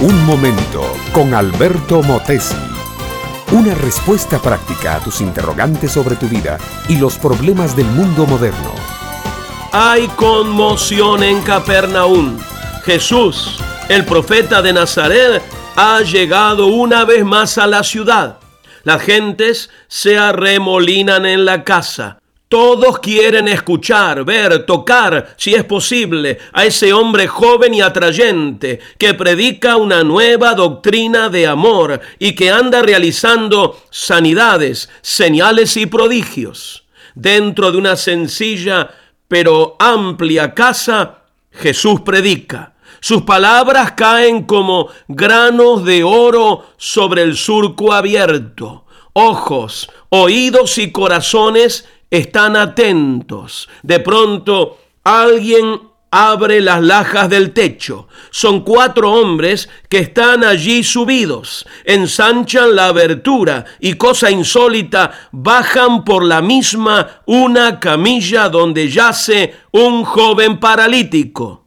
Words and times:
Un 0.00 0.26
momento 0.26 0.82
con 1.12 1.32
Alberto 1.32 2.02
Motesi. 2.02 2.56
Una 3.52 3.74
respuesta 3.74 4.40
práctica 4.40 4.96
a 4.96 4.98
tus 4.98 5.20
interrogantes 5.20 5.92
sobre 5.92 6.16
tu 6.16 6.26
vida 6.26 6.58
y 6.88 6.96
los 6.96 7.18
problemas 7.18 7.76
del 7.76 7.86
mundo 7.86 8.26
moderno. 8.26 8.72
Hay 9.70 10.08
conmoción 10.08 11.22
en 11.22 11.40
Capernaum. 11.42 12.38
Jesús, 12.84 13.60
el 13.88 14.04
profeta 14.04 14.60
de 14.60 14.72
Nazaret, 14.72 15.42
ha 15.76 16.00
llegado 16.00 16.66
una 16.66 17.04
vez 17.04 17.24
más 17.24 17.56
a 17.56 17.66
la 17.66 17.84
ciudad. 17.84 18.38
Las 18.82 19.02
gentes 19.02 19.70
se 19.86 20.18
arremolinan 20.18 21.26
en 21.26 21.44
la 21.44 21.62
casa. 21.62 22.21
Todos 22.52 22.98
quieren 22.98 23.48
escuchar, 23.48 24.26
ver, 24.26 24.66
tocar, 24.66 25.32
si 25.38 25.54
es 25.54 25.64
posible, 25.64 26.38
a 26.52 26.66
ese 26.66 26.92
hombre 26.92 27.26
joven 27.26 27.72
y 27.72 27.80
atrayente 27.80 28.78
que 28.98 29.14
predica 29.14 29.76
una 29.76 30.04
nueva 30.04 30.52
doctrina 30.52 31.30
de 31.30 31.46
amor 31.46 31.98
y 32.18 32.34
que 32.34 32.50
anda 32.50 32.82
realizando 32.82 33.80
sanidades, 33.88 34.90
señales 35.00 35.78
y 35.78 35.86
prodigios. 35.86 36.84
Dentro 37.14 37.72
de 37.72 37.78
una 37.78 37.96
sencilla 37.96 38.90
pero 39.26 39.76
amplia 39.78 40.52
casa, 40.52 41.22
Jesús 41.52 42.02
predica. 42.02 42.74
Sus 43.00 43.22
palabras 43.22 43.92
caen 43.92 44.42
como 44.42 44.88
granos 45.08 45.86
de 45.86 46.04
oro 46.04 46.66
sobre 46.76 47.22
el 47.22 47.34
surco 47.34 47.94
abierto. 47.94 48.84
Ojos, 49.14 49.90
oídos 50.10 50.76
y 50.76 50.92
corazones 50.92 51.86
están 52.12 52.56
atentos. 52.56 53.70
De 53.82 53.98
pronto 53.98 54.78
alguien 55.02 55.80
abre 56.10 56.60
las 56.60 56.82
lajas 56.82 57.30
del 57.30 57.54
techo. 57.54 58.06
Son 58.30 58.60
cuatro 58.60 59.10
hombres 59.10 59.70
que 59.88 59.98
están 59.98 60.44
allí 60.44 60.84
subidos, 60.84 61.66
ensanchan 61.86 62.76
la 62.76 62.88
abertura 62.88 63.64
y 63.80 63.94
cosa 63.94 64.30
insólita, 64.30 65.10
bajan 65.32 66.04
por 66.04 66.22
la 66.22 66.42
misma 66.42 67.22
una 67.24 67.80
camilla 67.80 68.50
donde 68.50 68.90
yace 68.90 69.56
un 69.72 70.04
joven 70.04 70.60
paralítico. 70.60 71.64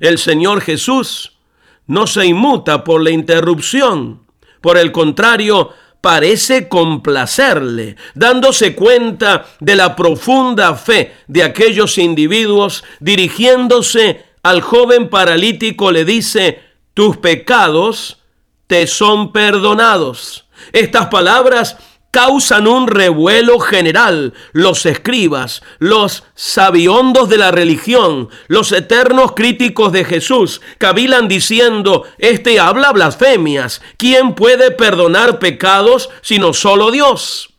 El 0.00 0.18
Señor 0.18 0.60
Jesús 0.60 1.38
no 1.86 2.08
se 2.08 2.26
inmuta 2.26 2.82
por 2.82 3.00
la 3.00 3.10
interrupción. 3.10 4.24
Por 4.60 4.76
el 4.76 4.90
contrario, 4.90 5.70
parece 6.04 6.68
complacerle, 6.68 7.96
dándose 8.14 8.74
cuenta 8.74 9.46
de 9.58 9.74
la 9.74 9.96
profunda 9.96 10.74
fe 10.74 11.14
de 11.28 11.42
aquellos 11.42 11.96
individuos, 11.96 12.84
dirigiéndose 13.00 14.22
al 14.42 14.60
joven 14.60 15.08
paralítico 15.08 15.90
le 15.92 16.04
dice, 16.04 16.60
tus 16.92 17.16
pecados 17.16 18.18
te 18.66 18.86
son 18.86 19.32
perdonados. 19.32 20.44
Estas 20.74 21.06
palabras 21.06 21.78
causan 22.14 22.68
un 22.68 22.86
revuelo 22.86 23.58
general. 23.58 24.34
Los 24.52 24.86
escribas, 24.86 25.64
los 25.80 26.22
sabiondos 26.36 27.28
de 27.28 27.38
la 27.38 27.50
religión, 27.50 28.28
los 28.46 28.70
eternos 28.70 29.32
críticos 29.32 29.90
de 29.90 30.04
Jesús, 30.04 30.60
cavilan 30.78 31.26
diciendo, 31.26 32.04
este 32.18 32.60
habla 32.60 32.92
blasfemias. 32.92 33.82
¿Quién 33.96 34.36
puede 34.36 34.70
perdonar 34.70 35.40
pecados 35.40 36.08
sino 36.22 36.52
solo 36.52 36.92
Dios? 36.92 37.52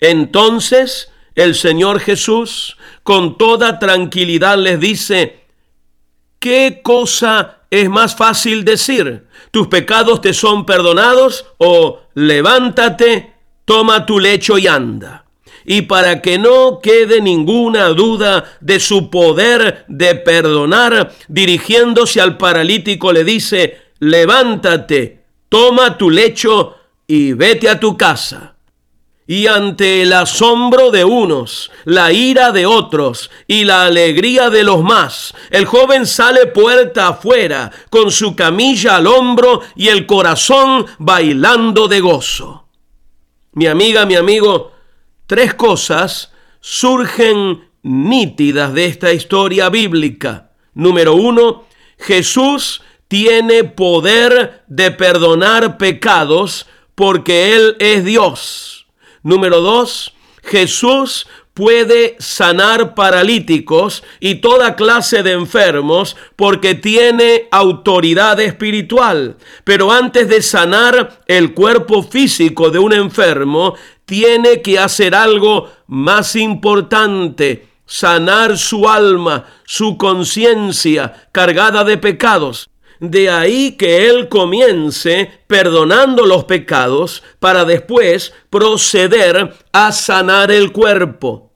Entonces 0.00 1.12
el 1.34 1.54
Señor 1.54 2.00
Jesús 2.00 2.78
con 3.02 3.36
toda 3.36 3.78
tranquilidad 3.78 4.56
les 4.56 4.80
dice, 4.80 5.44
¿qué 6.38 6.80
cosa 6.82 7.58
es 7.70 7.90
más 7.90 8.16
fácil 8.16 8.64
decir? 8.64 9.26
¿Tus 9.50 9.66
pecados 9.66 10.22
te 10.22 10.32
son 10.32 10.64
perdonados? 10.64 11.44
o 11.58 12.00
levántate 12.14 13.29
toma 13.70 14.04
tu 14.04 14.18
lecho 14.18 14.58
y 14.58 14.66
anda. 14.66 15.26
Y 15.64 15.82
para 15.82 16.20
que 16.20 16.38
no 16.38 16.80
quede 16.82 17.20
ninguna 17.20 17.90
duda 17.90 18.58
de 18.60 18.80
su 18.80 19.10
poder 19.10 19.84
de 19.86 20.16
perdonar, 20.16 21.12
dirigiéndose 21.28 22.20
al 22.20 22.36
paralítico 22.36 23.12
le 23.12 23.22
dice, 23.22 23.80
levántate, 24.00 25.20
toma 25.48 25.96
tu 25.96 26.10
lecho 26.10 26.78
y 27.06 27.32
vete 27.34 27.68
a 27.68 27.78
tu 27.78 27.96
casa. 27.96 28.56
Y 29.28 29.46
ante 29.46 30.02
el 30.02 30.14
asombro 30.14 30.90
de 30.90 31.04
unos, 31.04 31.70
la 31.84 32.10
ira 32.10 32.50
de 32.50 32.66
otros 32.66 33.30
y 33.46 33.62
la 33.62 33.84
alegría 33.84 34.50
de 34.50 34.64
los 34.64 34.82
más, 34.82 35.32
el 35.50 35.64
joven 35.64 36.06
sale 36.06 36.46
puerta 36.46 37.06
afuera 37.06 37.70
con 37.88 38.10
su 38.10 38.34
camilla 38.34 38.96
al 38.96 39.06
hombro 39.06 39.60
y 39.76 39.86
el 39.86 40.06
corazón 40.06 40.86
bailando 40.98 41.86
de 41.86 42.00
gozo 42.00 42.60
mi 43.52 43.66
amiga, 43.66 44.06
mi 44.06 44.14
amigo, 44.14 44.72
tres 45.26 45.54
cosas 45.54 46.32
surgen 46.60 47.68
nítidas 47.82 48.74
de 48.74 48.84
esta 48.86 49.12
historia 49.12 49.68
bíblica. 49.68 50.52
Número 50.74 51.14
uno, 51.14 51.64
Jesús 51.98 52.82
tiene 53.08 53.64
poder 53.64 54.62
de 54.68 54.90
perdonar 54.92 55.78
pecados 55.78 56.66
porque 56.94 57.56
Él 57.56 57.76
es 57.80 58.04
Dios. 58.04 58.86
Número 59.22 59.60
dos, 59.60 60.14
Jesús 60.50 61.28
puede 61.54 62.16
sanar 62.18 62.94
paralíticos 62.94 64.02
y 64.18 64.36
toda 64.36 64.74
clase 64.74 65.22
de 65.22 65.32
enfermos 65.32 66.16
porque 66.34 66.74
tiene 66.74 67.46
autoridad 67.52 68.40
espiritual. 68.40 69.36
Pero 69.62 69.92
antes 69.92 70.28
de 70.28 70.42
sanar 70.42 71.20
el 71.26 71.54
cuerpo 71.54 72.02
físico 72.02 72.70
de 72.70 72.80
un 72.80 72.92
enfermo, 72.92 73.74
tiene 74.06 74.60
que 74.60 74.78
hacer 74.78 75.14
algo 75.14 75.70
más 75.86 76.34
importante, 76.34 77.68
sanar 77.86 78.58
su 78.58 78.88
alma, 78.88 79.44
su 79.64 79.96
conciencia 79.96 81.28
cargada 81.30 81.84
de 81.84 81.96
pecados. 81.96 82.69
De 83.00 83.30
ahí 83.30 83.72
que 83.72 84.08
Él 84.08 84.28
comience 84.28 85.30
perdonando 85.46 86.26
los 86.26 86.44
pecados 86.44 87.22
para 87.38 87.64
después 87.64 88.34
proceder 88.50 89.54
a 89.72 89.90
sanar 89.90 90.50
el 90.50 90.70
cuerpo. 90.70 91.50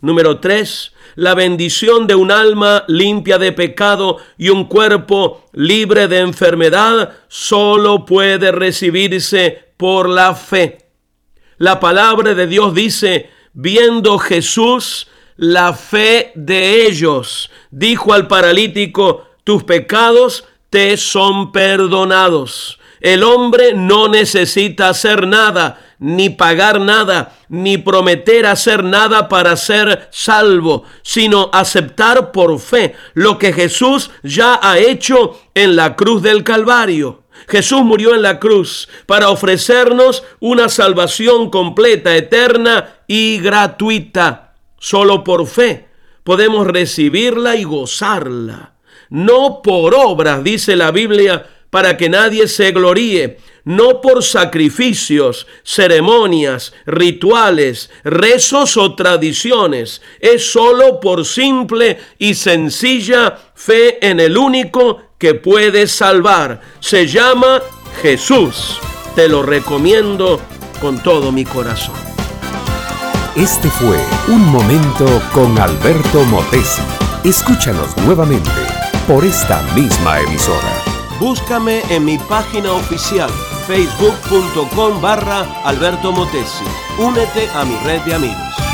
Número 0.00 0.40
3. 0.40 0.92
La 1.16 1.34
bendición 1.34 2.06
de 2.06 2.14
un 2.14 2.30
alma 2.30 2.84
limpia 2.88 3.36
de 3.36 3.52
pecado 3.52 4.16
y 4.38 4.48
un 4.48 4.64
cuerpo 4.64 5.44
libre 5.52 6.08
de 6.08 6.20
enfermedad 6.20 7.12
solo 7.28 8.06
puede 8.06 8.50
recibirse 8.50 9.72
por 9.76 10.08
la 10.08 10.34
fe. 10.34 10.78
La 11.58 11.78
palabra 11.78 12.32
de 12.32 12.46
Dios 12.46 12.74
dice, 12.74 13.28
viendo 13.52 14.18
Jesús 14.18 15.08
la 15.36 15.74
fe 15.74 16.32
de 16.34 16.86
ellos, 16.86 17.50
dijo 17.70 18.14
al 18.14 18.26
paralítico, 18.26 19.26
tus 19.44 19.64
pecados 19.64 20.44
te 20.70 20.96
son 20.96 21.52
perdonados. 21.52 22.78
El 23.00 23.22
hombre 23.22 23.72
no 23.74 24.08
necesita 24.08 24.90
hacer 24.90 25.26
nada, 25.26 25.80
ni 25.98 26.30
pagar 26.30 26.80
nada, 26.80 27.34
ni 27.48 27.78
prometer 27.78 28.46
hacer 28.46 28.84
nada 28.84 29.28
para 29.28 29.56
ser 29.56 30.08
salvo, 30.10 30.84
sino 31.02 31.50
aceptar 31.52 32.30
por 32.30 32.58
fe 32.60 32.94
lo 33.14 33.38
que 33.38 33.52
Jesús 33.52 34.10
ya 34.22 34.60
ha 34.62 34.78
hecho 34.78 35.40
en 35.54 35.76
la 35.76 35.96
cruz 35.96 36.22
del 36.22 36.44
Calvario. 36.44 37.22
Jesús 37.48 37.82
murió 37.82 38.14
en 38.14 38.20
la 38.20 38.38
cruz 38.38 38.88
para 39.06 39.30
ofrecernos 39.30 40.22
una 40.40 40.68
salvación 40.68 41.48
completa, 41.48 42.14
eterna 42.14 42.96
y 43.06 43.38
gratuita. 43.38 44.54
Solo 44.78 45.24
por 45.24 45.46
fe 45.46 45.88
podemos 46.22 46.66
recibirla 46.66 47.56
y 47.56 47.64
gozarla 47.64 48.74
no 49.10 49.60
por 49.62 49.94
obras, 49.94 50.42
dice 50.42 50.76
la 50.76 50.90
Biblia, 50.90 51.46
para 51.70 51.96
que 51.96 52.08
nadie 52.08 52.48
se 52.48 52.72
gloríe, 52.72 53.38
no 53.64 54.00
por 54.00 54.24
sacrificios, 54.24 55.46
ceremonias, 55.62 56.72
rituales, 56.86 57.90
rezos 58.02 58.76
o 58.76 58.94
tradiciones, 58.94 60.02
es 60.18 60.50
solo 60.50 60.98
por 60.98 61.24
simple 61.24 61.98
y 62.18 62.34
sencilla 62.34 63.38
fe 63.54 64.04
en 64.04 64.18
el 64.18 64.36
único 64.36 65.02
que 65.18 65.34
puede 65.34 65.86
salvar. 65.86 66.60
Se 66.80 67.06
llama 67.06 67.60
Jesús. 68.02 68.78
Te 69.14 69.28
lo 69.28 69.42
recomiendo 69.42 70.40
con 70.80 71.02
todo 71.02 71.30
mi 71.30 71.44
corazón. 71.44 71.94
Este 73.36 73.68
fue 73.68 73.98
Un 74.28 74.44
Momento 74.46 75.22
con 75.32 75.58
Alberto 75.58 76.24
Motesi. 76.24 76.82
Escúchanos 77.24 77.96
nuevamente 77.98 78.50
por 79.10 79.24
esta 79.24 79.60
misma 79.74 80.20
emisora. 80.20 80.72
Búscame 81.18 81.82
en 81.90 82.04
mi 82.04 82.16
página 82.16 82.70
oficial 82.70 83.28
facebook.com 83.66 85.02
barra 85.02 85.40
Alberto 85.64 86.12
Motesi. 86.12 86.64
Únete 86.96 87.48
a 87.52 87.64
mi 87.64 87.74
red 87.78 88.00
de 88.02 88.14
amigos. 88.14 88.69